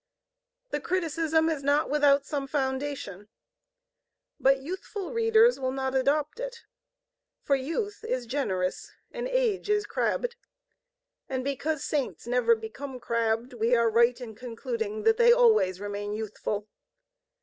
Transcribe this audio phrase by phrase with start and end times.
[0.71, 3.27] The criticism is not without some foundation;
[4.39, 6.63] but youthful readers will not adopt it.
[7.43, 10.37] For youth is generous, and age is crabbed.
[11.29, 16.13] And because Saints never become crabbed we are right in concluding that they always remain
[16.13, 16.67] youthful.